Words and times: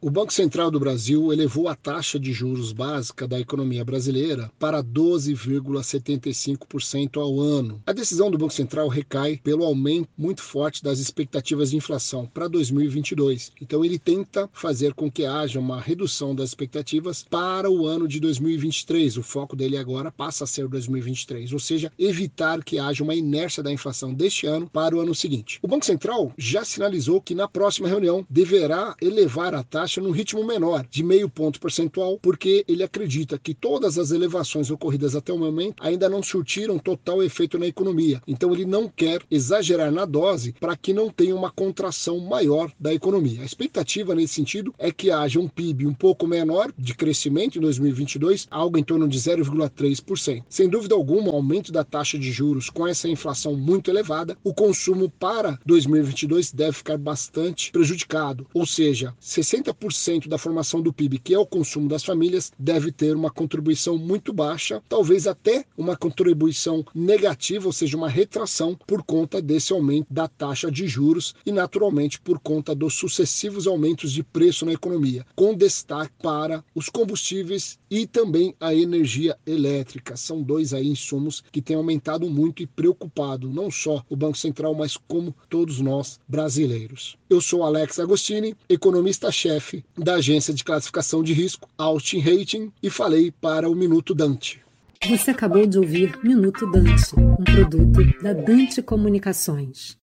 O 0.00 0.10
Banco 0.10 0.32
Central 0.32 0.70
do 0.70 0.78
Brasil 0.78 1.32
elevou 1.32 1.66
a 1.66 1.74
taxa 1.74 2.20
de 2.20 2.32
juros 2.32 2.72
básica 2.72 3.26
da 3.26 3.40
economia 3.40 3.84
brasileira 3.84 4.48
para 4.56 4.80
12,75% 4.80 7.20
ao 7.20 7.40
ano. 7.40 7.82
A 7.84 7.92
decisão 7.92 8.30
do 8.30 8.38
Banco 8.38 8.52
Central 8.52 8.86
recai 8.86 9.40
pelo 9.42 9.64
aumento 9.64 10.08
muito 10.16 10.40
forte 10.40 10.84
das 10.84 11.00
expectativas 11.00 11.72
de 11.72 11.78
inflação 11.78 12.26
para 12.26 12.46
2022. 12.46 13.50
Então, 13.60 13.84
ele 13.84 13.98
tenta 13.98 14.48
fazer 14.52 14.94
com 14.94 15.10
que 15.10 15.26
haja 15.26 15.58
uma 15.58 15.80
redução 15.80 16.32
das 16.32 16.50
expectativas 16.50 17.26
para 17.28 17.68
o 17.68 17.84
ano 17.84 18.06
de 18.06 18.20
2023. 18.20 19.16
O 19.16 19.22
foco 19.24 19.56
dele 19.56 19.76
agora 19.76 20.12
passa 20.12 20.44
a 20.44 20.46
ser 20.46 20.68
2023, 20.68 21.52
ou 21.52 21.58
seja, 21.58 21.92
evitar 21.98 22.62
que 22.62 22.78
haja 22.78 23.02
uma 23.02 23.16
inércia 23.16 23.64
da 23.64 23.72
inflação 23.72 24.14
deste 24.14 24.46
ano 24.46 24.70
para 24.72 24.94
o 24.94 25.00
ano 25.00 25.12
seguinte. 25.12 25.58
O 25.60 25.66
Banco 25.66 25.84
Central 25.84 26.32
já 26.38 26.64
sinalizou 26.64 27.20
que 27.20 27.34
na 27.34 27.48
próxima 27.48 27.88
reunião 27.88 28.24
deverá 28.30 28.94
elevar 29.02 29.56
a 29.56 29.64
taxa 29.64 29.87
taxa 29.88 30.02
num 30.02 30.10
ritmo 30.10 30.44
menor, 30.44 30.86
de 30.90 31.02
meio 31.02 31.30
ponto 31.30 31.58
percentual, 31.58 32.18
porque 32.20 32.62
ele 32.68 32.82
acredita 32.82 33.38
que 33.38 33.54
todas 33.54 33.98
as 33.98 34.10
elevações 34.10 34.70
ocorridas 34.70 35.16
até 35.16 35.32
o 35.32 35.38
momento 35.38 35.82
ainda 35.82 36.10
não 36.10 36.22
surtiram 36.22 36.78
total 36.78 37.22
efeito 37.22 37.58
na 37.58 37.66
economia. 37.66 38.20
Então 38.28 38.52
ele 38.52 38.66
não 38.66 38.86
quer 38.86 39.22
exagerar 39.30 39.90
na 39.90 40.04
dose 40.04 40.54
para 40.60 40.76
que 40.76 40.92
não 40.92 41.08
tenha 41.08 41.34
uma 41.34 41.50
contração 41.50 42.20
maior 42.20 42.70
da 42.78 42.92
economia. 42.92 43.40
A 43.40 43.46
expectativa 43.46 44.14
nesse 44.14 44.34
sentido 44.34 44.74
é 44.78 44.92
que 44.92 45.10
haja 45.10 45.40
um 45.40 45.48
PIB 45.48 45.86
um 45.86 45.94
pouco 45.94 46.26
menor 46.26 46.70
de 46.76 46.94
crescimento 46.94 47.56
em 47.56 47.62
2022, 47.62 48.46
algo 48.50 48.76
em 48.76 48.84
torno 48.84 49.08
de 49.08 49.18
0,3%. 49.18 50.44
Sem 50.50 50.68
dúvida 50.68 50.94
alguma, 50.94 51.30
o 51.30 51.36
aumento 51.36 51.72
da 51.72 51.82
taxa 51.82 52.18
de 52.18 52.30
juros 52.30 52.68
com 52.68 52.86
essa 52.86 53.08
inflação 53.08 53.56
muito 53.56 53.90
elevada, 53.90 54.36
o 54.44 54.52
consumo 54.52 55.08
para 55.08 55.58
2022 55.64 56.52
deve 56.52 56.72
ficar 56.72 56.98
bastante 56.98 57.72
prejudicado, 57.72 58.46
ou 58.52 58.66
seja, 58.66 59.14
60 59.18 59.77
30% 59.78 60.28
da 60.28 60.38
formação 60.38 60.82
do 60.82 60.92
PIB, 60.92 61.18
que 61.18 61.34
é 61.34 61.38
o 61.38 61.46
consumo 61.46 61.88
das 61.88 62.04
famílias, 62.04 62.52
deve 62.58 62.90
ter 62.90 63.14
uma 63.14 63.30
contribuição 63.30 63.96
muito 63.96 64.32
baixa, 64.32 64.82
talvez 64.88 65.26
até 65.26 65.64
uma 65.76 65.96
contribuição 65.96 66.84
negativa, 66.94 67.66
ou 67.66 67.72
seja, 67.72 67.96
uma 67.96 68.08
retração 68.08 68.76
por 68.86 69.02
conta 69.02 69.40
desse 69.40 69.72
aumento 69.72 70.06
da 70.10 70.28
taxa 70.28 70.70
de 70.70 70.86
juros 70.86 71.34
e, 71.46 71.52
naturalmente, 71.52 72.20
por 72.20 72.38
conta 72.40 72.74
dos 72.74 72.94
sucessivos 72.94 73.66
aumentos 73.66 74.12
de 74.12 74.22
preço 74.22 74.66
na 74.66 74.72
economia, 74.72 75.24
com 75.34 75.54
destaque 75.54 76.12
para 76.22 76.64
os 76.74 76.88
combustíveis 76.88 77.78
e 77.90 78.06
também 78.06 78.54
a 78.60 78.74
energia 78.74 79.36
elétrica. 79.46 80.16
São 80.16 80.42
dois 80.42 80.74
aí 80.74 80.86
insumos 80.86 81.42
que 81.52 81.62
têm 81.62 81.76
aumentado 81.76 82.28
muito 82.28 82.62
e 82.62 82.66
preocupado 82.66 83.48
não 83.48 83.70
só 83.70 84.04
o 84.08 84.16
Banco 84.16 84.38
Central, 84.38 84.74
mas 84.74 84.96
como 84.96 85.34
todos 85.48 85.80
nós 85.80 86.18
brasileiros. 86.28 87.16
Eu 87.30 87.40
sou 87.40 87.62
Alex 87.62 87.98
Agostini, 87.98 88.54
economista-chefe 88.68 89.67
da 89.96 90.14
agência 90.14 90.52
de 90.52 90.64
classificação 90.64 91.22
de 91.22 91.32
risco 91.32 91.68
Austin 91.78 92.20
Rating 92.20 92.72
e 92.82 92.90
falei 92.90 93.30
para 93.30 93.68
o 93.68 93.74
Minuto 93.74 94.14
Dante. 94.14 94.60
Você 95.06 95.30
acabou 95.30 95.64
de 95.64 95.78
ouvir 95.78 96.18
Minuto 96.24 96.68
Dante, 96.70 97.14
um 97.16 97.36
produto 97.44 98.22
da 98.22 98.32
Dante 98.32 98.82
Comunicações. 98.82 99.96